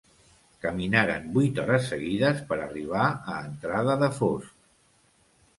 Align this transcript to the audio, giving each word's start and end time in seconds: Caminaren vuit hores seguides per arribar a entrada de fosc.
Caminaren 0.61 1.27
vuit 1.35 1.61
hores 1.63 1.85
seguides 1.93 2.41
per 2.53 2.59
arribar 2.63 3.05
a 3.35 3.39
entrada 3.51 3.99
de 4.07 4.11
fosc. 4.19 4.57